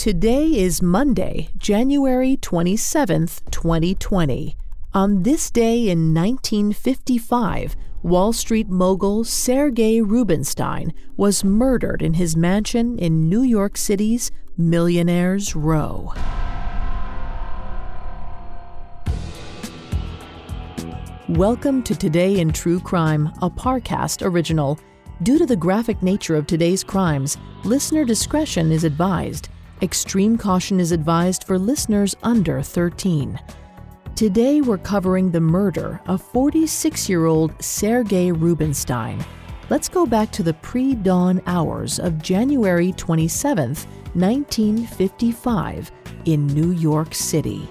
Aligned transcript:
Today 0.00 0.46
is 0.46 0.80
Monday, 0.80 1.50
January 1.58 2.38
27th, 2.38 3.42
2020. 3.50 4.56
On 4.94 5.24
this 5.24 5.50
day 5.50 5.90
in 5.90 6.14
1955, 6.14 7.76
Wall 8.02 8.32
Street 8.32 8.70
mogul 8.70 9.24
Sergei 9.24 10.00
Rubenstein 10.00 10.94
was 11.18 11.44
murdered 11.44 12.00
in 12.00 12.14
his 12.14 12.34
mansion 12.34 12.98
in 12.98 13.28
New 13.28 13.42
York 13.42 13.76
City's 13.76 14.30
Millionaires 14.56 15.54
Row. 15.54 16.14
Welcome 21.28 21.82
to 21.82 21.94
Today 21.94 22.40
in 22.40 22.54
True 22.54 22.80
Crime, 22.80 23.26
a 23.42 23.50
Parcast 23.50 24.24
original. 24.24 24.80
Due 25.24 25.36
to 25.36 25.44
the 25.44 25.56
graphic 25.56 26.02
nature 26.02 26.36
of 26.36 26.46
today's 26.46 26.82
crimes, 26.82 27.36
listener 27.64 28.06
discretion 28.06 28.72
is 28.72 28.84
advised. 28.84 29.50
Extreme 29.82 30.36
caution 30.36 30.78
is 30.78 30.92
advised 30.92 31.44
for 31.44 31.58
listeners 31.58 32.14
under 32.22 32.60
13. 32.60 33.40
Today 34.14 34.60
we're 34.60 34.76
covering 34.76 35.30
the 35.30 35.40
murder 35.40 36.02
of 36.06 36.20
46 36.20 37.08
year 37.08 37.24
old 37.24 37.54
Sergei 37.62 38.30
Rubenstein. 38.30 39.24
Let's 39.70 39.88
go 39.88 40.04
back 40.04 40.30
to 40.32 40.42
the 40.42 40.52
pre 40.52 40.94
dawn 40.94 41.40
hours 41.46 41.98
of 41.98 42.20
January 42.20 42.92
27, 42.92 43.68
1955, 43.68 45.92
in 46.26 46.46
New 46.48 46.72
York 46.72 47.14
City. 47.14 47.66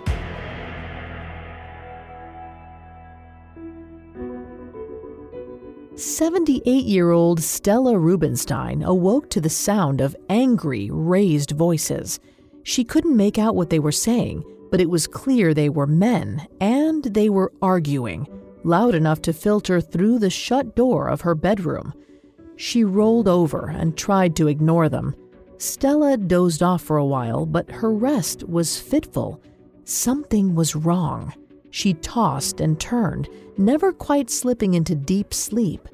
Seventy-eight-year-old 5.99 7.41
Stella 7.41 7.99
Rubenstein 7.99 8.83
awoke 8.83 9.29
to 9.31 9.41
the 9.41 9.49
sound 9.49 9.99
of 9.99 10.15
angry, 10.29 10.89
raised 10.89 11.51
voices. 11.51 12.21
She 12.63 12.85
couldn't 12.85 13.17
make 13.17 13.37
out 13.37 13.53
what 13.53 13.69
they 13.69 13.79
were 13.79 13.91
saying, 13.91 14.45
but 14.71 14.79
it 14.79 14.89
was 14.89 15.07
clear 15.07 15.53
they 15.53 15.67
were 15.67 15.85
men, 15.85 16.47
and 16.61 17.03
they 17.03 17.27
were 17.27 17.51
arguing, 17.61 18.29
loud 18.63 18.95
enough 18.95 19.21
to 19.23 19.33
filter 19.33 19.81
through 19.81 20.19
the 20.19 20.29
shut 20.29 20.73
door 20.73 21.09
of 21.09 21.19
her 21.19 21.35
bedroom. 21.35 21.93
She 22.55 22.85
rolled 22.85 23.27
over 23.27 23.67
and 23.67 23.97
tried 23.97 24.37
to 24.37 24.47
ignore 24.47 24.87
them. 24.87 25.13
Stella 25.57 26.15
dozed 26.15 26.63
off 26.63 26.81
for 26.81 26.95
a 26.95 27.05
while, 27.05 27.45
but 27.45 27.69
her 27.69 27.91
rest 27.91 28.45
was 28.47 28.79
fitful. 28.79 29.41
Something 29.83 30.55
was 30.55 30.77
wrong. 30.77 31.33
She 31.71 31.93
tossed 31.95 32.61
and 32.61 32.79
turned, 32.79 33.29
never 33.57 33.91
quite 33.91 34.29
slipping 34.29 34.73
into 34.73 34.95
deep 34.95 35.33
sleep. 35.33 35.87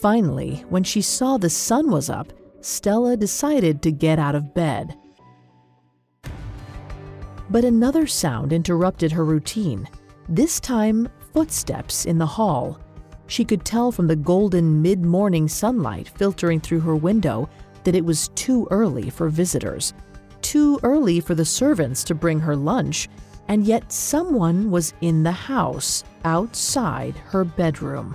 Finally, 0.00 0.64
when 0.68 0.84
she 0.84 1.00
saw 1.00 1.38
the 1.38 1.50
sun 1.50 1.90
was 1.90 2.10
up, 2.10 2.32
Stella 2.60 3.16
decided 3.16 3.82
to 3.82 3.92
get 3.92 4.18
out 4.18 4.34
of 4.34 4.54
bed. 4.54 4.96
But 7.50 7.64
another 7.64 8.06
sound 8.06 8.52
interrupted 8.52 9.12
her 9.12 9.24
routine, 9.24 9.88
this 10.28 10.60
time, 10.60 11.08
footsteps 11.32 12.04
in 12.04 12.18
the 12.18 12.26
hall. 12.26 12.78
She 13.26 13.44
could 13.44 13.64
tell 13.64 13.90
from 13.92 14.06
the 14.06 14.16
golden 14.16 14.82
mid 14.82 15.04
morning 15.04 15.48
sunlight 15.48 16.08
filtering 16.08 16.60
through 16.60 16.80
her 16.80 16.96
window 16.96 17.48
that 17.84 17.94
it 17.94 18.04
was 18.04 18.28
too 18.28 18.68
early 18.70 19.08
for 19.08 19.28
visitors, 19.28 19.94
too 20.42 20.78
early 20.82 21.20
for 21.20 21.34
the 21.34 21.44
servants 21.44 22.04
to 22.04 22.14
bring 22.14 22.40
her 22.40 22.56
lunch, 22.56 23.08
and 23.48 23.66
yet 23.66 23.90
someone 23.90 24.70
was 24.70 24.94
in 25.00 25.22
the 25.22 25.32
house 25.32 26.04
outside 26.24 27.16
her 27.16 27.44
bedroom. 27.44 28.14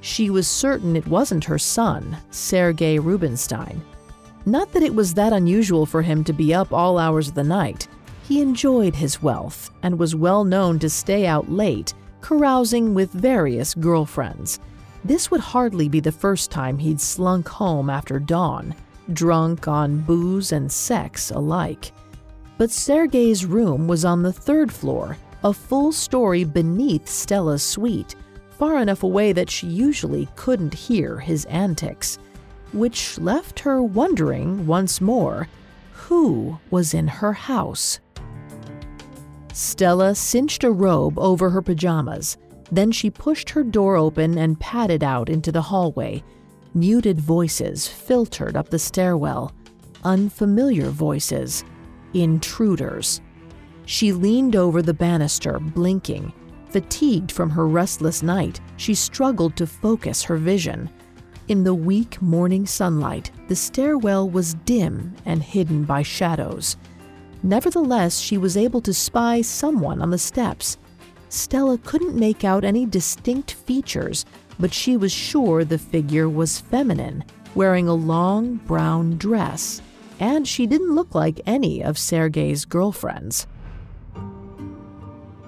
She 0.00 0.30
was 0.30 0.46
certain 0.46 0.96
it 0.96 1.06
wasn't 1.06 1.44
her 1.44 1.58
son, 1.58 2.16
Sergei 2.30 2.98
Rubenstein. 2.98 3.82
Not 4.44 4.72
that 4.72 4.82
it 4.82 4.94
was 4.94 5.14
that 5.14 5.32
unusual 5.32 5.86
for 5.86 6.02
him 6.02 6.22
to 6.24 6.32
be 6.32 6.54
up 6.54 6.72
all 6.72 6.98
hours 6.98 7.28
of 7.28 7.34
the 7.34 7.42
night. 7.42 7.88
He 8.28 8.40
enjoyed 8.40 8.94
his 8.94 9.22
wealth 9.22 9.70
and 9.82 9.98
was 9.98 10.14
well 10.14 10.44
known 10.44 10.78
to 10.80 10.90
stay 10.90 11.26
out 11.26 11.50
late, 11.50 11.94
carousing 12.20 12.94
with 12.94 13.10
various 13.10 13.74
girlfriends. 13.74 14.60
This 15.04 15.30
would 15.30 15.40
hardly 15.40 15.88
be 15.88 16.00
the 16.00 16.12
first 16.12 16.50
time 16.50 16.78
he'd 16.78 17.00
slunk 17.00 17.48
home 17.48 17.88
after 17.90 18.18
dawn, 18.18 18.74
drunk 19.12 19.68
on 19.68 20.00
booze 20.00 20.52
and 20.52 20.70
sex 20.70 21.30
alike. 21.30 21.92
But 22.58 22.70
Sergei's 22.70 23.44
room 23.44 23.86
was 23.86 24.04
on 24.04 24.22
the 24.22 24.32
third 24.32 24.72
floor, 24.72 25.18
a 25.44 25.52
full 25.52 25.92
story 25.92 26.44
beneath 26.44 27.08
Stella's 27.08 27.62
suite, 27.62 28.14
far 28.58 28.78
enough 28.78 29.02
away 29.02 29.32
that 29.32 29.50
she 29.50 29.66
usually 29.66 30.28
couldn't 30.36 30.72
hear 30.72 31.18
his 31.18 31.44
antics, 31.46 32.18
which 32.72 33.18
left 33.18 33.60
her 33.60 33.82
wondering 33.82 34.66
once 34.66 35.00
more 35.00 35.48
who 35.92 36.58
was 36.70 36.94
in 36.94 37.08
her 37.08 37.32
house. 37.32 38.00
Stella 39.52 40.14
cinched 40.14 40.64
a 40.64 40.70
robe 40.70 41.18
over 41.18 41.50
her 41.50 41.62
pajamas. 41.62 42.36
Then 42.70 42.90
she 42.92 43.10
pushed 43.10 43.50
her 43.50 43.62
door 43.62 43.96
open 43.96 44.38
and 44.38 44.60
padded 44.60 45.02
out 45.02 45.28
into 45.28 45.50
the 45.50 45.62
hallway. 45.62 46.22
Muted 46.74 47.20
voices 47.20 47.88
filtered 47.88 48.56
up 48.56 48.68
the 48.68 48.78
stairwell. 48.78 49.52
Unfamiliar 50.04 50.90
voices 50.90 51.64
intruders. 52.14 53.20
She 53.86 54.12
leaned 54.12 54.56
over 54.56 54.82
the 54.82 54.94
banister, 54.94 55.58
blinking. 55.60 56.32
Fatigued 56.70 57.30
from 57.30 57.50
her 57.50 57.68
restless 57.68 58.22
night, 58.22 58.60
she 58.76 58.94
struggled 58.94 59.56
to 59.56 59.66
focus 59.66 60.24
her 60.24 60.36
vision. 60.36 60.90
In 61.48 61.62
the 61.62 61.74
weak 61.74 62.20
morning 62.20 62.66
sunlight, 62.66 63.30
the 63.46 63.54
stairwell 63.54 64.28
was 64.28 64.54
dim 64.64 65.14
and 65.24 65.40
hidden 65.42 65.84
by 65.84 66.02
shadows. 66.02 66.76
Nevertheless, 67.44 68.18
she 68.18 68.36
was 68.36 68.56
able 68.56 68.80
to 68.80 68.92
spy 68.92 69.40
someone 69.40 70.02
on 70.02 70.10
the 70.10 70.18
steps. 70.18 70.76
Stella 71.28 71.78
couldn't 71.78 72.16
make 72.16 72.42
out 72.44 72.64
any 72.64 72.84
distinct 72.84 73.52
features, 73.52 74.24
but 74.58 74.74
she 74.74 74.96
was 74.96 75.12
sure 75.12 75.64
the 75.64 75.78
figure 75.78 76.28
was 76.28 76.58
feminine, 76.58 77.22
wearing 77.54 77.86
a 77.86 77.94
long 77.94 78.56
brown 78.66 79.16
dress 79.16 79.80
and 80.20 80.46
she 80.46 80.66
didn't 80.66 80.94
look 80.94 81.14
like 81.14 81.40
any 81.46 81.82
of 81.82 81.98
Sergei's 81.98 82.64
girlfriends. 82.64 83.46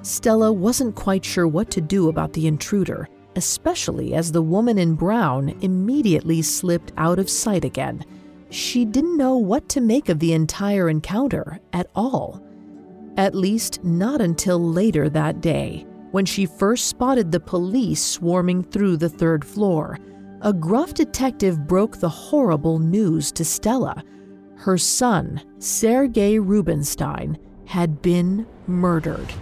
Stella 0.03 0.53
wasn't 0.53 0.95
quite 0.95 1.25
sure 1.25 1.47
what 1.47 1.71
to 1.71 1.81
do 1.81 2.09
about 2.09 2.33
the 2.33 2.47
intruder, 2.47 3.09
especially 3.37 4.15
as 4.15 4.33
the 4.33 4.43
woman 4.43 4.79
in 4.79 4.95
brown 4.95 5.51
immediately 5.61 6.43
slipped 6.43 6.93
out 6.97 7.19
of 7.19 7.29
sight 7.29 7.65
again. 7.65 8.05
She 8.51 8.85
didn't 8.85 9.17
know 9.17 9.37
what 9.37 9.69
to 9.71 9.81
make 9.81 10.09
of 10.09 10.19
the 10.19 10.33
entire 10.33 10.89
encounter 10.89 11.61
at 11.73 11.91
all. 11.95 12.43
At 13.17 13.35
least, 13.35 13.83
not 13.85 14.21
until 14.21 14.59
later 14.59 15.09
that 15.11 15.41
day, 15.41 15.85
when 16.13 16.25
she 16.25 16.47
first 16.47 16.87
spotted 16.87 17.31
the 17.31 17.41
police 17.41 18.03
swarming 18.03 18.63
through 18.63 18.97
the 18.97 19.09
third 19.09 19.45
floor. 19.45 19.99
A 20.43 20.53
gruff 20.53 20.95
detective 20.95 21.67
broke 21.67 21.99
the 21.99 22.09
horrible 22.09 22.79
news 22.79 23.33
to 23.33 23.45
Stella 23.45 24.03
her 24.59 24.77
son, 24.77 25.41
Sergei 25.61 26.39
Rubenstein, 26.39 27.39
had 27.65 28.03
been 28.03 28.45
murdered. 28.67 29.33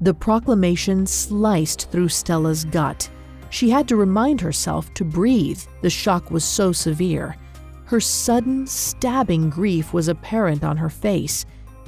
The 0.00 0.14
proclamation 0.14 1.06
sliced 1.06 1.90
through 1.90 2.08
Stella's 2.08 2.64
gut. 2.64 3.08
She 3.50 3.70
had 3.70 3.86
to 3.88 3.96
remind 3.96 4.40
herself 4.40 4.92
to 4.94 5.04
breathe, 5.04 5.62
the 5.82 5.90
shock 5.90 6.30
was 6.30 6.44
so 6.44 6.72
severe. 6.72 7.36
Her 7.84 8.00
sudden, 8.00 8.66
stabbing 8.66 9.50
grief 9.50 9.92
was 9.92 10.08
apparent 10.08 10.64
on 10.64 10.76
her 10.76 10.90
face. 10.90 11.46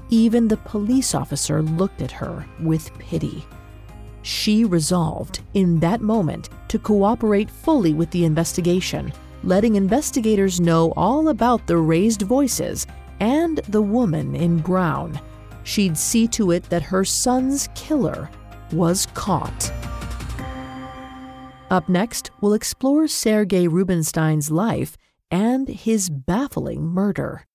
Even 0.09 0.47
the 0.47 0.59
police 0.59 1.15
officer 1.15 1.63
looked 1.63 2.01
at 2.01 2.13
her 2.13 2.47
with 2.61 2.97
pity. 2.99 3.45
She 4.23 4.65
resolved, 4.65 5.41
in 5.55 5.81
that 5.81 6.01
moment, 6.01 6.49
to 6.69 6.79
cooperate 6.79 7.51
fully 7.51 7.93
with 7.93 8.11
the 8.11 8.25
investigation 8.25 9.13
letting 9.45 9.77
investigators 9.77 10.61
know 10.61 10.93
all 10.97 11.29
about 11.29 11.67
the 11.67 11.77
raised 11.77 12.23
voices 12.23 12.87
and 13.21 13.59
the 13.69 13.83
woman 13.83 14.35
in 14.35 14.59
brown. 14.59 15.21
She'd 15.65 15.97
see 15.97 16.27
to 16.29 16.51
it 16.51 16.65
that 16.71 16.83
her 16.83 17.05
son's 17.05 17.69
killer 17.75 18.29
was 18.73 19.07
caught. 19.15 19.73
Up 21.71 21.89
next, 21.89 22.31
we'll 22.41 22.55
explore 22.55 23.09
Sergei 23.09 23.67
Rubenstein's 23.67 24.51
life 24.51 24.97
and 25.31 25.69
his 25.69 26.11
baffling 26.11 26.85
murder. 26.85 27.47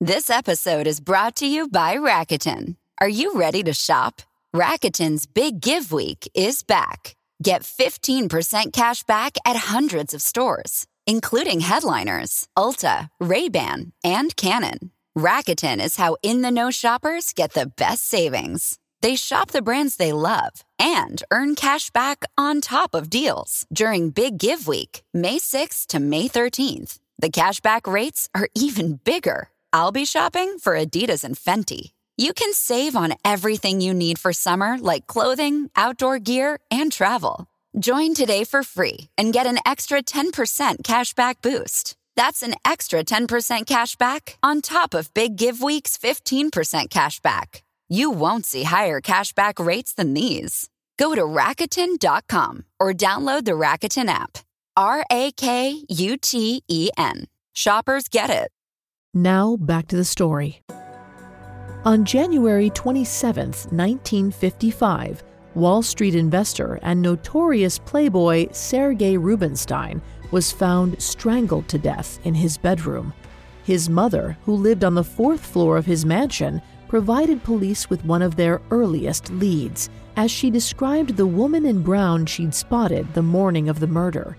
This 0.00 0.30
episode 0.30 0.86
is 0.86 1.00
brought 1.00 1.36
to 1.36 1.46
you 1.46 1.68
by 1.68 1.96
Rakuten. 1.96 2.76
Are 3.00 3.08
you 3.08 3.38
ready 3.38 3.62
to 3.62 3.72
shop? 3.72 4.22
Rakuten's 4.54 5.26
Big 5.26 5.60
Give 5.60 5.92
Week 5.92 6.30
is 6.34 6.62
back. 6.62 7.14
Get 7.42 7.62
15% 7.62 8.72
cash 8.72 9.02
back 9.02 9.36
at 9.44 9.56
hundreds 9.56 10.14
of 10.14 10.22
stores, 10.22 10.86
including 11.06 11.60
headliners, 11.60 12.48
Ulta, 12.56 13.08
Ray-Ban, 13.20 13.92
and 14.04 14.34
Canon. 14.36 14.90
Rakuten 15.16 15.82
is 15.82 15.96
how 15.96 16.16
in-the-know 16.22 16.70
shoppers 16.70 17.32
get 17.32 17.52
the 17.54 17.66
best 17.66 18.06
savings. 18.06 18.78
They 19.02 19.16
shop 19.16 19.50
the 19.50 19.62
brands 19.62 19.96
they 19.96 20.12
love 20.12 20.64
and 20.78 21.22
earn 21.30 21.54
cash 21.54 21.90
back 21.90 22.24
on 22.36 22.60
top 22.60 22.94
of 22.94 23.08
deals 23.08 23.66
during 23.72 24.10
Big 24.10 24.36
Give 24.38 24.66
Week, 24.66 25.02
May 25.14 25.38
6th 25.38 25.86
to 25.88 26.00
May 26.00 26.28
13th. 26.28 26.98
The 27.18 27.30
cashback 27.30 27.90
rates 27.90 28.28
are 28.34 28.48
even 28.54 29.00
bigger. 29.04 29.48
I'll 29.72 29.92
be 29.92 30.04
shopping 30.04 30.58
for 30.58 30.74
Adidas 30.74 31.24
and 31.24 31.34
Fenty. 31.34 31.92
You 32.18 32.32
can 32.32 32.52
save 32.52 32.96
on 32.96 33.14
everything 33.24 33.80
you 33.80 33.92
need 33.92 34.18
for 34.18 34.32
summer, 34.32 34.78
like 34.78 35.06
clothing, 35.06 35.70
outdoor 35.76 36.18
gear, 36.18 36.60
and 36.70 36.90
travel. 36.90 37.46
Join 37.78 38.14
today 38.14 38.44
for 38.44 38.62
free 38.62 39.10
and 39.18 39.34
get 39.34 39.44
an 39.44 39.58
extra 39.66 40.02
10% 40.02 40.82
cashback 40.82 41.36
boost. 41.42 41.94
That's 42.16 42.42
an 42.42 42.54
extra 42.64 43.04
10% 43.04 43.66
cashback 43.66 44.36
on 44.42 44.62
top 44.62 44.94
of 44.94 45.12
Big 45.12 45.36
Give 45.36 45.60
Week's 45.60 45.98
15% 45.98 46.88
cashback. 46.88 47.60
You 47.88 48.10
won't 48.10 48.46
see 48.46 48.62
higher 48.62 49.02
cashback 49.02 49.64
rates 49.64 49.92
than 49.92 50.14
these. 50.14 50.70
Go 50.98 51.14
to 51.14 51.22
Rakuten.com 51.22 52.64
or 52.80 52.94
download 52.94 53.44
the 53.44 53.52
Rakuten 53.52 54.08
app. 54.08 54.38
R 54.78 55.04
A 55.12 55.30
K 55.32 55.84
U 55.88 56.16
T 56.16 56.62
E 56.68 56.88
N. 56.96 57.26
Shoppers 57.52 58.08
get 58.08 58.30
it. 58.30 58.50
Now 59.12 59.56
back 59.56 59.88
to 59.88 59.96
the 59.96 60.04
story. 60.04 60.62
On 61.84 62.04
January 62.04 62.70
27, 62.70 63.46
1955, 63.46 65.22
Wall 65.56 65.82
Street 65.82 66.14
investor 66.14 66.78
and 66.82 67.00
notorious 67.00 67.78
playboy 67.78 68.46
Sergei 68.52 69.16
Rubenstein 69.16 70.02
was 70.30 70.52
found 70.52 71.00
strangled 71.00 71.66
to 71.68 71.78
death 71.78 72.20
in 72.24 72.34
his 72.34 72.58
bedroom. 72.58 73.14
His 73.64 73.88
mother, 73.88 74.36
who 74.44 74.52
lived 74.52 74.84
on 74.84 74.94
the 74.94 75.02
fourth 75.02 75.40
floor 75.40 75.78
of 75.78 75.86
his 75.86 76.04
mansion, 76.04 76.60
provided 76.88 77.42
police 77.42 77.88
with 77.88 78.04
one 78.04 78.20
of 78.20 78.36
their 78.36 78.60
earliest 78.70 79.30
leads 79.30 79.88
as 80.16 80.30
she 80.30 80.50
described 80.50 81.16
the 81.16 81.26
woman 81.26 81.64
in 81.64 81.82
brown 81.82 82.26
she'd 82.26 82.54
spotted 82.54 83.14
the 83.14 83.22
morning 83.22 83.70
of 83.70 83.80
the 83.80 83.86
murder. 83.86 84.36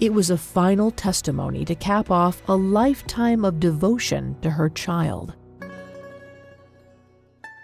It 0.00 0.12
was 0.12 0.30
a 0.30 0.36
final 0.36 0.90
testimony 0.90 1.64
to 1.64 1.76
cap 1.76 2.10
off 2.10 2.42
a 2.48 2.56
lifetime 2.56 3.44
of 3.44 3.60
devotion 3.60 4.36
to 4.42 4.50
her 4.50 4.68
child. 4.68 5.34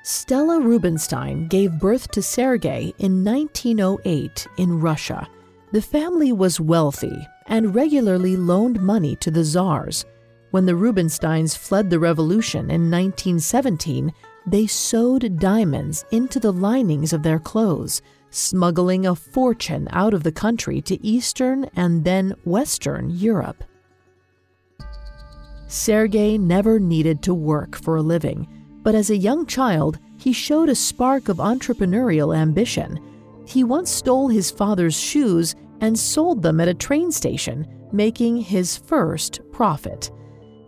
Stella 0.05 0.61
Rubenstein 0.61 1.47
gave 1.47 1.79
birth 1.79 2.11
to 2.11 2.23
Sergei 2.23 2.93
in 2.99 3.25
1908 3.25 4.49
in 4.57 4.81
Russia. 4.81 5.29
The 5.71 5.81
family 5.81 6.33
was 6.33 6.59
wealthy 6.59 7.29
and 7.47 7.73
regularly 7.73 8.37
loaned 8.37 8.81
money 8.81 9.15
to 9.17 9.31
the 9.31 9.45
czars. 9.45 10.05
When 10.51 10.67
the 10.67 10.75
Rubensteins 10.75 11.57
fled 11.57 11.89
the 11.89 12.01
revolution 12.01 12.63
in 12.63 12.91
1917, 12.91 14.13
they 14.45 14.67
sewed 14.67 15.39
diamonds 15.39 16.05
into 16.11 16.41
the 16.41 16.53
linings 16.53 17.13
of 17.13 17.23
their 17.23 17.39
clothes, 17.39 18.03
smuggling 18.31 19.07
a 19.07 19.15
fortune 19.15 19.87
out 19.93 20.15
of 20.15 20.25
the 20.25 20.33
country 20.33 20.83
to 20.83 21.07
Eastern 21.07 21.71
and 21.77 22.05
then 22.05 22.35
Western 22.45 23.09
Europe. 23.09 23.63
Sergei 25.69 26.37
never 26.37 26.81
needed 26.81 27.23
to 27.23 27.33
work 27.33 27.81
for 27.81 27.97
a 27.97 28.03
living, 28.03 28.49
but 28.83 28.95
as 28.95 29.11
a 29.11 29.17
young 29.17 29.47
child, 29.47 29.99
he 30.19 30.33
showed 30.33 30.69
a 30.69 30.75
spark 30.75 31.29
of 31.29 31.39
entrepreneurial 31.39 32.37
ambition. 32.37 33.01
He 33.47 33.65
once 33.65 33.91
stole 33.91 34.29
his 34.29 34.51
father's 34.51 34.99
shoes 34.99 35.55
and 35.81 35.99
sold 35.99 36.43
them 36.43 36.61
at 36.61 36.69
a 36.69 36.75
train 36.75 37.11
station, 37.11 37.67
making 37.93 38.37
his 38.37 38.77
first 38.77 39.41
profit. 39.51 40.11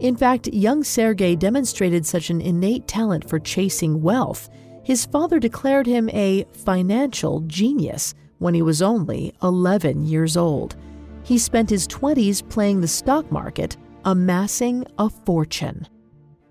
In 0.00 0.16
fact, 0.16 0.48
young 0.48 0.82
Sergei 0.82 1.36
demonstrated 1.36 2.04
such 2.04 2.30
an 2.30 2.40
innate 2.40 2.88
talent 2.88 3.28
for 3.28 3.38
chasing 3.38 4.02
wealth. 4.02 4.48
His 4.82 5.06
father 5.06 5.38
declared 5.38 5.86
him 5.86 6.10
a 6.10 6.44
financial 6.52 7.40
genius 7.46 8.14
when 8.38 8.54
he 8.54 8.62
was 8.62 8.82
only 8.82 9.32
11 9.42 10.04
years 10.04 10.36
old. 10.36 10.76
He 11.22 11.38
spent 11.38 11.70
his 11.70 11.88
20s 11.88 12.46
playing 12.48 12.80
the 12.80 12.88
stock 12.88 13.30
market, 13.32 13.76
amassing 14.04 14.84
a 14.98 15.08
fortune. 15.08 15.86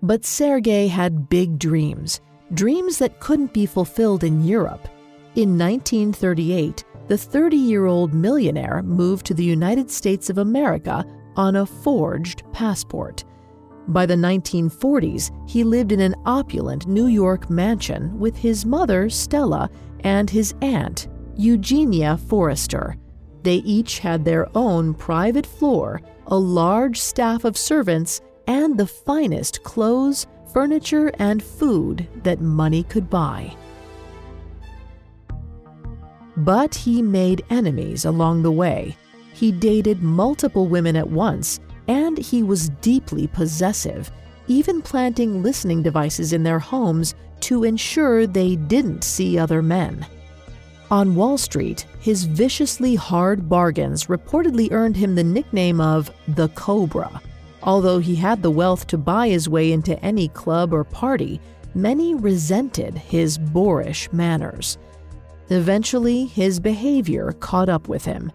But 0.04 0.26
Sergei 0.26 0.86
had 0.86 1.30
big 1.30 1.58
dreams, 1.58 2.20
dreams 2.52 2.98
that 2.98 3.20
couldn't 3.20 3.54
be 3.54 3.64
fulfilled 3.64 4.22
in 4.22 4.44
Europe. 4.44 4.86
In 5.34 5.56
1938, 5.56 6.84
the 7.08 7.16
30 7.16 7.56
year 7.56 7.86
old 7.86 8.12
millionaire 8.12 8.82
moved 8.82 9.24
to 9.24 9.32
the 9.32 9.42
United 9.42 9.90
States 9.90 10.28
of 10.28 10.36
America 10.36 11.06
on 11.36 11.56
a 11.56 11.64
forged 11.64 12.42
passport. 12.52 13.24
By 13.88 14.04
the 14.04 14.14
1940s, 14.14 15.30
he 15.48 15.64
lived 15.64 15.90
in 15.90 16.00
an 16.00 16.16
opulent 16.26 16.86
New 16.86 17.06
York 17.06 17.48
mansion 17.48 18.18
with 18.18 18.36
his 18.36 18.66
mother, 18.66 19.08
Stella, 19.08 19.70
and 20.00 20.28
his 20.28 20.54
aunt, 20.60 21.08
Eugenia 21.34 22.18
Forrester. 22.18 22.98
They 23.42 23.56
each 23.56 24.00
had 24.00 24.22
their 24.22 24.54
own 24.54 24.92
private 24.92 25.46
floor, 25.46 26.02
a 26.26 26.36
large 26.36 27.00
staff 27.00 27.44
of 27.44 27.56
servants, 27.56 28.20
and 28.46 28.78
the 28.78 28.86
finest 28.86 29.62
clothes, 29.62 30.26
furniture, 30.52 31.08
and 31.18 31.42
food 31.42 32.06
that 32.22 32.40
money 32.40 32.82
could 32.84 33.08
buy. 33.10 33.54
But 36.36 36.74
he 36.74 37.00
made 37.00 37.44
enemies 37.50 38.04
along 38.04 38.42
the 38.42 38.52
way. 38.52 38.96
He 39.32 39.52
dated 39.52 40.02
multiple 40.02 40.66
women 40.66 40.96
at 40.96 41.08
once 41.08 41.60
and 41.88 42.18
he 42.18 42.42
was 42.42 42.70
deeply 42.80 43.26
possessive, 43.26 44.10
even 44.46 44.82
planting 44.82 45.42
listening 45.42 45.82
devices 45.82 46.32
in 46.32 46.42
their 46.42 46.58
homes 46.58 47.14
to 47.40 47.64
ensure 47.64 48.26
they 48.26 48.56
didn't 48.56 49.04
see 49.04 49.38
other 49.38 49.62
men. 49.62 50.06
On 50.90 51.14
Wall 51.14 51.38
Street, 51.38 51.86
his 51.98 52.24
viciously 52.24 52.94
hard 52.94 53.48
bargains 53.48 54.06
reportedly 54.06 54.70
earned 54.72 54.96
him 54.96 55.14
the 55.14 55.24
nickname 55.24 55.80
of 55.80 56.10
the 56.28 56.48
Cobra. 56.50 57.20
Although 57.64 57.98
he 57.98 58.14
had 58.14 58.42
the 58.42 58.50
wealth 58.50 58.86
to 58.88 58.98
buy 58.98 59.28
his 59.28 59.48
way 59.48 59.72
into 59.72 59.98
any 60.04 60.28
club 60.28 60.72
or 60.72 60.84
party, 60.84 61.40
many 61.74 62.14
resented 62.14 62.96
his 62.96 63.38
boorish 63.38 64.12
manners. 64.12 64.78
Eventually, 65.48 66.26
his 66.26 66.60
behavior 66.60 67.32
caught 67.40 67.68
up 67.68 67.88
with 67.88 68.04
him. 68.04 68.30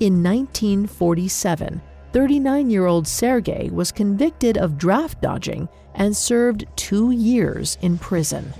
In 0.00 0.22
1947, 0.22 1.80
39 2.12 2.70
year 2.70 2.86
old 2.86 3.08
Sergei 3.08 3.70
was 3.72 3.90
convicted 3.90 4.58
of 4.58 4.78
draft 4.78 5.20
dodging 5.20 5.68
and 5.94 6.16
served 6.16 6.66
two 6.76 7.10
years 7.10 7.78
in 7.80 7.98
prison. 7.98 8.52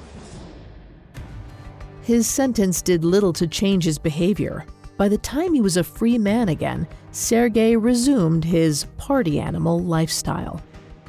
His 2.02 2.26
sentence 2.26 2.82
did 2.82 3.04
little 3.04 3.32
to 3.34 3.46
change 3.46 3.84
his 3.84 3.98
behavior. 3.98 4.66
By 4.96 5.08
the 5.08 5.18
time 5.18 5.54
he 5.54 5.60
was 5.60 5.76
a 5.76 5.84
free 5.84 6.18
man 6.18 6.48
again, 6.48 6.86
Sergei 7.10 7.76
resumed 7.76 8.44
his 8.44 8.84
party 8.96 9.40
animal 9.40 9.80
lifestyle. 9.80 10.62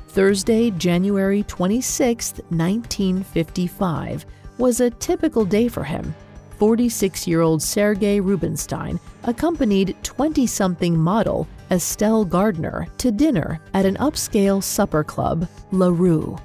Thursday, 0.10 0.72
January 0.72 1.44
26, 1.44 2.32
1955, 2.50 4.26
was 4.58 4.80
a 4.80 4.90
typical 4.90 5.46
day 5.46 5.68
for 5.68 5.84
him. 5.84 6.16
46 6.58 7.28
year 7.28 7.42
old 7.42 7.62
Sergei 7.62 8.20
Rubenstein 8.20 9.00
accompanied 9.26 9.96
20 10.04 10.48
something 10.48 10.98
model 10.98 11.48
Estelle 11.70 12.24
Gardner 12.24 12.88
to 12.98 13.12
dinner 13.12 13.60
at 13.74 13.86
an 13.86 13.98
upscale 13.98 14.64
supper 14.64 15.04
club, 15.04 15.48
La 15.72 15.88
Rue. 15.90 16.38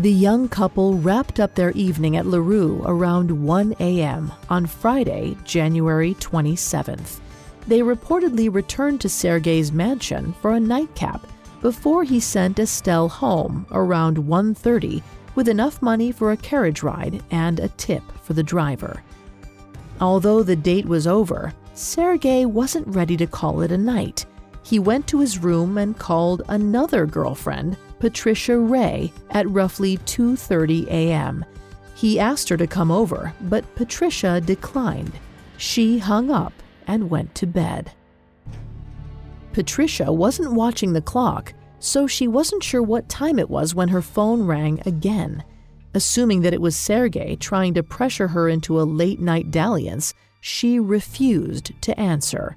The 0.00 0.10
young 0.10 0.48
couple 0.48 0.94
wrapped 0.94 1.40
up 1.40 1.54
their 1.54 1.72
evening 1.72 2.16
at 2.16 2.24
La 2.24 2.38
Rue 2.38 2.80
around 2.86 3.30
1 3.30 3.74
a.m. 3.80 4.32
on 4.48 4.64
Friday, 4.64 5.36
January 5.44 6.14
27th. 6.14 7.20
They 7.66 7.80
reportedly 7.80 8.50
returned 8.50 9.02
to 9.02 9.10
Sergei's 9.10 9.72
mansion 9.72 10.32
for 10.40 10.52
a 10.52 10.58
nightcap 10.58 11.26
before 11.60 12.02
he 12.02 12.18
sent 12.18 12.58
Estelle 12.58 13.10
home 13.10 13.66
around 13.72 14.16
1:30 14.16 15.02
with 15.34 15.48
enough 15.48 15.82
money 15.82 16.12
for 16.12 16.32
a 16.32 16.36
carriage 16.38 16.82
ride 16.82 17.22
and 17.30 17.60
a 17.60 17.68
tip 17.68 18.02
for 18.22 18.32
the 18.32 18.42
driver. 18.42 19.02
Although 20.00 20.42
the 20.42 20.56
date 20.56 20.86
was 20.86 21.06
over, 21.06 21.52
Sergei 21.74 22.46
wasn't 22.46 22.88
ready 22.88 23.18
to 23.18 23.26
call 23.26 23.60
it 23.60 23.70
a 23.70 23.76
night 23.76 24.24
he 24.62 24.78
went 24.78 25.06
to 25.08 25.20
his 25.20 25.38
room 25.38 25.78
and 25.78 25.98
called 25.98 26.42
another 26.48 27.06
girlfriend, 27.06 27.76
Patricia 28.00 28.58
Ray, 28.58 29.12
at 29.30 29.48
roughly 29.48 29.98
2:30 29.98 30.86
a.m. 30.88 31.44
He 31.94 32.18
asked 32.18 32.48
her 32.48 32.56
to 32.56 32.66
come 32.66 32.90
over, 32.90 33.34
but 33.42 33.74
Patricia 33.76 34.40
declined. 34.40 35.12
She 35.58 35.98
hung 35.98 36.30
up 36.30 36.54
and 36.86 37.10
went 37.10 37.34
to 37.36 37.46
bed. 37.46 37.92
Patricia 39.52 40.10
wasn't 40.10 40.54
watching 40.54 40.94
the 40.94 41.02
clock. 41.02 41.52
so 41.82 42.06
she 42.06 42.28
wasn't 42.28 42.62
sure 42.62 42.82
what 42.82 43.08
time 43.08 43.38
it 43.38 43.48
was 43.48 43.74
when 43.74 43.88
her 43.88 44.02
phone 44.02 44.42
rang 44.42 44.80
again. 44.84 45.42
Assuming 45.94 46.42
that 46.42 46.52
it 46.52 46.60
was 46.60 46.76
Sergei 46.76 47.36
trying 47.36 47.72
to 47.74 47.82
pressure 47.82 48.28
her 48.28 48.48
into 48.50 48.78
a 48.78 48.82
late 48.82 49.18
night 49.18 49.50
dalliance, 49.50 50.12
she 50.40 50.78
refused 50.78 51.72
to 51.80 51.98
answer. 51.98 52.56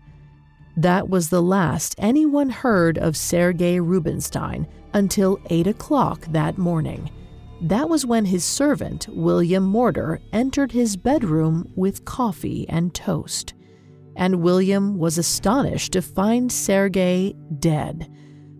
That 0.75 1.09
was 1.09 1.29
the 1.29 1.41
last 1.41 1.95
anyone 1.97 2.50
heard 2.50 2.97
of 2.97 3.15
Sergei 3.15 3.79
Rubenstein 3.79 4.67
until 4.93 5.39
8 5.50 5.67
o'clock 5.67 6.25
that 6.31 6.57
morning. 6.57 7.09
That 7.62 7.88
was 7.88 8.05
when 8.05 8.25
his 8.25 8.43
servant, 8.43 9.07
William 9.09 9.63
Morter, 9.63 10.19
entered 10.33 10.71
his 10.71 10.97
bedroom 10.97 11.71
with 11.75 12.03
coffee 12.03 12.67
and 12.67 12.93
toast. 12.93 13.53
And 14.15 14.41
William 14.41 14.97
was 14.97 15.17
astonished 15.17 15.93
to 15.93 16.01
find 16.01 16.51
Sergei 16.51 17.33
dead. 17.59 18.12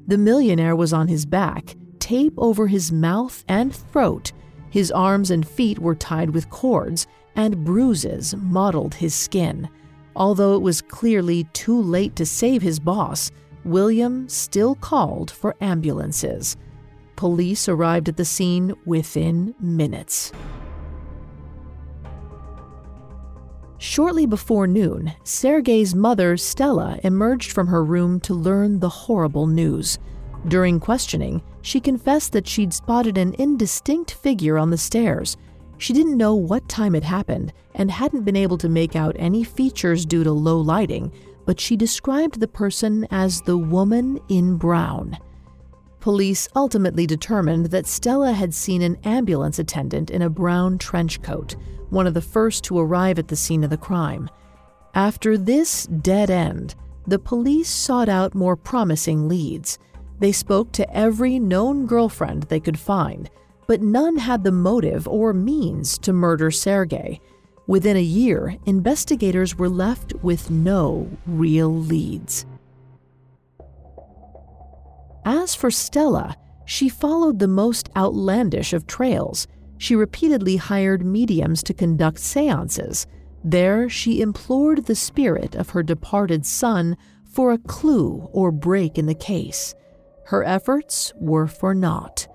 The 0.08 0.18
millionaire 0.18 0.76
was 0.76 0.94
on 0.94 1.08
his 1.08 1.26
back, 1.26 1.76
tape 2.00 2.34
over 2.38 2.68
his 2.68 2.92
mouth 2.92 3.44
and 3.48 3.76
throat. 3.76 4.32
His 4.70 4.92
arms 4.92 5.32
and 5.32 5.48
feet 5.48 5.80
were 5.80 5.96
tied 5.96 6.30
with 6.32 6.50
cords, 6.50 7.06
and 7.36 7.64
bruises 7.64 8.36
mottled 8.38 8.96
his 8.96 9.14
skin. 9.14 9.70
Although 10.16 10.56
it 10.56 10.62
was 10.62 10.82
clearly 10.82 11.46
too 11.54 11.82
late 11.82 12.16
to 12.16 12.26
save 12.26 12.62
his 12.62 12.80
boss, 12.80 13.32
William 13.66 14.28
still 14.28 14.76
called 14.76 15.32
for 15.32 15.56
ambulances. 15.62 16.58
Police 17.16 17.70
arrived 17.70 18.10
at 18.10 18.18
the 18.18 18.26
scene 18.26 18.74
within 18.86 19.56
minutes. 19.60 20.32
Shortly 23.78 24.26
before 24.26 24.66
noon, 24.66 25.14
Sergei's 25.24 25.94
mother, 25.94 26.38
Stella, 26.38 27.00
emerged 27.04 27.52
from 27.52 27.68
her 27.68 27.84
room 27.84 28.20
to 28.22 28.34
learn 28.34 28.80
the 28.80 28.90
horrible 28.90 29.46
news. 29.46 30.00
During 30.48 30.80
questioning, 30.80 31.42
she 31.62 31.80
confessed 31.80 32.32
that 32.32 32.48
she'd 32.48 32.74
spotted 32.74 33.18
an 33.18 33.36
indistinct 33.38 34.14
figure 34.14 34.58
on 34.58 34.70
the 34.70 34.78
stairs. 34.78 35.38
She 35.78 35.94
didn't 35.94 36.18
know 36.18 36.34
what 36.34 36.68
time 36.70 36.96
it 36.96 37.04
happened 37.04 37.52
and 37.76 37.92
hadn't 37.92 38.24
been 38.24 38.36
able 38.36 38.58
to 38.60 38.70
make 38.70 38.96
out 38.96 39.16
any 39.20 39.44
features 39.44 40.06
due 40.06 40.24
to 40.24 40.32
low 40.32 40.60
lighting, 40.60 41.12
but 41.46 41.60
she 41.60 41.76
described 41.76 42.40
the 42.40 42.48
person 42.48 43.08
as 43.12 43.42
the 43.42 43.58
woman 43.58 44.20
in 44.30 44.58
brown. 44.58 45.18
Police 46.00 46.50
ultimately 46.56 47.08
determined 47.08 47.68
that 47.68 47.88
Stella 47.88 48.34
had 48.34 48.54
seen 48.54 48.82
an 48.82 48.98
ambulance 49.04 49.58
attendant 49.60 50.10
in 50.10 50.22
a 50.22 50.30
brown 50.30 50.78
trench 50.78 51.22
coat, 51.22 51.56
one 51.90 52.08
of 52.08 52.14
the 52.14 52.22
first 52.22 52.64
to 52.66 52.80
arrive 52.80 53.20
at 53.20 53.30
the 53.30 53.36
scene 53.36 53.64
of 53.64 53.70
the 53.70 53.78
crime. 53.78 54.30
After 54.94 55.38
this 55.38 55.86
dead 55.88 56.30
end, 56.30 56.76
the 57.08 57.20
police 57.20 57.70
sought 57.70 58.10
out 58.10 58.36
more 58.36 58.56
promising 58.56 59.28
leads. 59.28 59.80
They 60.20 60.32
spoke 60.32 60.72
to 60.74 60.96
every 60.96 61.40
known 61.40 61.86
girlfriend 61.86 62.44
they 62.44 62.60
could 62.60 62.80
find, 62.80 63.30
but 63.68 63.82
none 63.82 64.18
had 64.18 64.44
the 64.44 64.52
motive 64.52 65.08
or 65.08 65.34
means 65.34 65.98
to 66.00 66.14
murder 66.14 66.52
Sergei. 66.52 67.20
Within 67.66 67.96
a 67.96 68.02
year, 68.02 68.58
investigators 68.66 69.58
were 69.58 69.70
left 69.70 70.14
with 70.22 70.50
no 70.50 71.10
real 71.26 71.74
leads. 71.74 72.46
As 75.24 75.56
for 75.56 75.72
Stella, 75.72 76.36
she 76.66 76.90
followed 76.90 77.40
the 77.40 77.48
most 77.48 77.90
outlandish 77.96 78.74
of 78.74 78.86
trails. 78.86 79.48
She 79.78 79.96
repeatedly 79.96 80.58
hired 80.58 81.06
mediums 81.06 81.64
to 81.64 81.74
conduct 81.74 82.20
seances. 82.20 83.08
There, 83.44 83.90
she 83.90 84.22
implored 84.22 84.86
the 84.86 84.96
spirit 84.96 85.56
of 85.56 85.70
her 85.70 85.84
departed 85.84 86.46
son 86.46 86.98
for 87.24 87.52
a 87.52 87.58
clue 87.58 88.30
or 88.32 88.52
break 88.52 88.98
in 88.98 89.06
the 89.06 89.16
case. 89.16 89.74
Her 90.26 90.44
efforts 90.44 91.14
were 91.16 91.48
for 91.48 91.74
naught. 91.74 92.28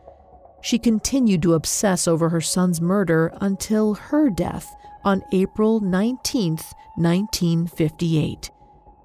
She 0.60 0.78
continued 0.78 1.42
to 1.42 1.54
obsess 1.54 2.08
over 2.08 2.30
her 2.30 2.40
son's 2.40 2.80
murder 2.80 3.32
until 3.40 3.94
her 3.94 4.28
death 4.28 4.74
on 5.04 5.22
April 5.32 5.80
19, 5.80 6.58
1958. 6.96 8.50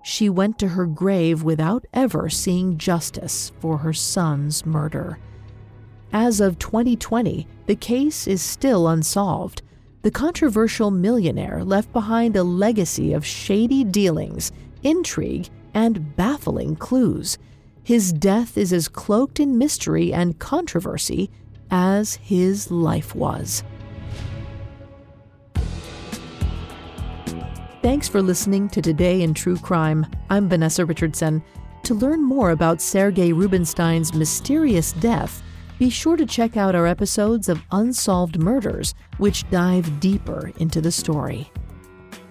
She 0.04 0.30
went 0.30 0.60
to 0.60 0.68
her 0.70 0.86
grave 0.86 1.44
without 1.44 1.86
ever 1.94 2.30
seeing 2.30 2.78
justice 2.78 3.52
for 3.60 3.78
her 3.78 3.94
son's 3.94 4.66
murder. 4.66 5.18
As 6.12 6.40
of 6.40 6.60
2020, 6.60 7.48
the 7.66 7.76
case 7.76 8.28
is 8.28 8.42
still 8.42 8.88
unsolved. 8.88 9.62
The 10.02 10.12
controversial 10.12 10.92
millionaire 10.92 11.64
left 11.64 11.94
behind 11.94 12.36
a 12.36 12.44
legacy 12.44 13.14
of 13.14 13.26
shady 13.26 13.84
dealings, 13.84 14.52
intrigue, 14.84 15.50
and 15.74 16.16
baffling 16.16 16.76
clues. 16.76 17.38
His 17.84 18.14
death 18.14 18.58
is 18.58 18.74
as 18.74 18.88
cloaked 18.88 19.40
in 19.40 19.58
mystery 19.58 20.14
and 20.14 20.38
controversy 20.38 21.32
as 21.72 22.16
his 22.16 22.70
life 22.70 23.16
was. 23.16 23.64
Thanks 27.84 28.08
for 28.08 28.22
listening 28.22 28.70
to 28.70 28.82
Today 28.82 29.24
in 29.24 29.34
True 29.34 29.58
Crime. 29.58 30.06
I'm 30.30 30.48
Vanessa 30.48 30.86
Richardson. 30.86 31.44
To 31.84 31.94
learn 31.94 32.24
more 32.24 32.52
about 32.52 32.82
Sergei 32.82 33.34
Rubenstein's 33.34 34.14
mysterious 34.14 34.94
death, 34.94 35.44
be 35.80 35.90
sure 35.90 36.16
to 36.16 36.26
check 36.26 36.56
out 36.56 36.76
our 36.76 36.88
episodes 36.88 37.50
of 37.50 37.62
Unsolved 37.74 38.40
Murders, 38.40 38.96
which 39.18 39.48
dive 39.50 40.00
deeper 40.00 40.54
into 40.60 40.80
the 40.80 40.94
story. 40.94 41.52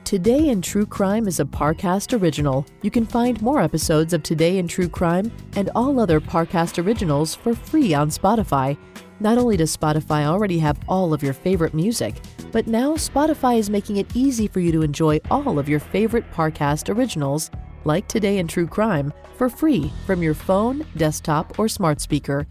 Today 0.05 0.49
in 0.49 0.63
True 0.63 0.87
Crime 0.87 1.29
is 1.29 1.39
a 1.39 1.45
Parcast 1.45 2.19
original. 2.19 2.65
You 2.81 2.91
can 2.91 3.05
find 3.05 3.43
more 3.43 3.61
episodes 3.61 4.15
of 4.15 4.23
Today 4.23 4.57
in 4.57 4.67
True 4.67 4.89
Crime 4.89 5.31
and 5.55 5.69
all 5.75 6.01
other 6.01 6.19
Parcast 6.19 6.83
originals 6.83 7.35
for 7.35 7.55
free 7.55 7.93
on 7.93 8.09
Spotify. 8.09 8.75
Not 9.21 9.37
only 9.37 9.59
does 9.59 9.77
Spotify 9.77 10.25
already 10.25 10.59
have 10.61 10.81
all 10.89 11.13
of 11.13 11.23
your 11.23 11.35
favorite 11.35 11.75
music, 11.75 12.23
but 12.53 12.67
now 12.67 12.93
Spotify 12.93 13.59
is 13.59 13.71
making 13.71 13.97
it 13.97 14.15
easy 14.15 14.47
for 14.47 14.61
you 14.61 14.71
to 14.73 14.83
enjoy 14.83 15.19
all 15.31 15.59
of 15.59 15.69
your 15.69 15.81
favorite 15.81 16.31
Parcast 16.33 16.95
originals, 16.95 17.51
like 17.85 18.07
Today 18.07 18.39
in 18.39 18.47
True 18.47 18.67
Crime, 18.67 19.13
for 19.37 19.49
free 19.49 19.91
from 20.07 20.23
your 20.23 20.35
phone, 20.35 20.87
desktop, 20.97 21.59
or 21.59 21.69
smart 21.69 22.01
speaker. 22.01 22.47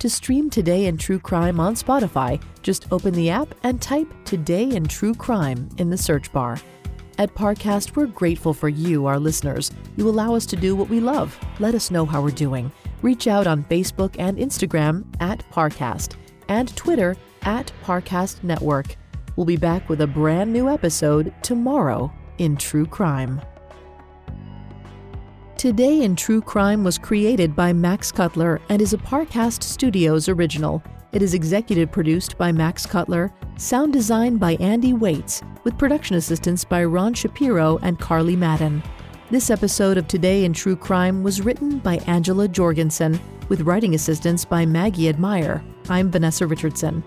To 0.00 0.10
stream 0.10 0.50
Today 0.50 0.86
in 0.86 0.98
True 0.98 1.18
Crime 1.18 1.60
on 1.60 1.74
Spotify, 1.74 2.42
just 2.62 2.86
open 2.92 3.14
the 3.14 3.30
app 3.30 3.54
and 3.62 3.80
type 3.80 4.12
Today 4.24 4.68
in 4.70 4.84
True 4.84 5.14
Crime 5.14 5.68
in 5.78 5.88
the 5.88 5.96
search 5.96 6.30
bar. 6.32 6.58
At 7.16 7.34
Parcast, 7.34 7.94
we're 7.94 8.06
grateful 8.06 8.52
for 8.52 8.68
you, 8.68 9.06
our 9.06 9.20
listeners. 9.20 9.70
You 9.96 10.08
allow 10.08 10.34
us 10.34 10.44
to 10.46 10.56
do 10.56 10.74
what 10.74 10.88
we 10.88 10.98
love. 10.98 11.38
Let 11.60 11.74
us 11.74 11.90
know 11.92 12.04
how 12.04 12.20
we're 12.20 12.30
doing 12.30 12.70
reach 13.04 13.26
out 13.26 13.46
on 13.46 13.62
Facebook 13.64 14.16
and 14.18 14.38
Instagram 14.38 15.04
at 15.20 15.48
Parcast 15.52 16.16
and 16.48 16.74
Twitter 16.74 17.14
at 17.42 17.70
Parcast 17.84 18.42
Network. 18.42 18.96
We'll 19.36 19.46
be 19.46 19.56
back 19.56 19.88
with 19.88 20.00
a 20.00 20.06
brand 20.06 20.52
new 20.52 20.68
episode 20.68 21.34
tomorrow 21.42 22.12
in 22.38 22.56
True 22.56 22.86
Crime. 22.86 23.40
Today 25.56 26.02
in 26.02 26.14
True 26.14 26.40
Crime 26.40 26.84
was 26.84 26.98
created 26.98 27.56
by 27.56 27.72
Max 27.72 28.12
Cutler 28.12 28.60
and 28.68 28.80
is 28.80 28.92
a 28.92 28.98
Parcast 28.98 29.62
Studios 29.62 30.28
original. 30.28 30.82
It 31.12 31.22
is 31.22 31.34
executive 31.34 31.90
produced 31.90 32.38
by 32.38 32.52
Max 32.52 32.86
Cutler, 32.86 33.32
sound 33.56 33.92
designed 33.92 34.38
by 34.38 34.52
Andy 34.56 34.92
Waits, 34.92 35.42
with 35.64 35.78
production 35.78 36.16
assistance 36.16 36.64
by 36.64 36.84
Ron 36.84 37.14
Shapiro 37.14 37.78
and 37.78 37.98
Carly 37.98 38.36
Madden. 38.36 38.82
This 39.30 39.50
episode 39.50 39.96
of 39.96 40.06
Today 40.06 40.44
in 40.44 40.52
True 40.52 40.76
Crime 40.76 41.24
was 41.24 41.40
written 41.40 41.78
by 41.78 41.96
Angela 42.06 42.46
Jorgensen, 42.46 43.18
with 43.48 43.62
writing 43.62 43.94
assistance 43.94 44.44
by 44.44 44.64
Maggie 44.64 45.08
Admire. 45.08 45.64
I'm 45.88 46.10
Vanessa 46.10 46.46
Richardson. 46.46 47.02